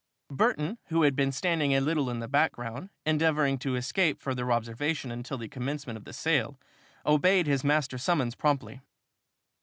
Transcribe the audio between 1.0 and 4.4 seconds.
had been standing a little in the background, endeavoring to escape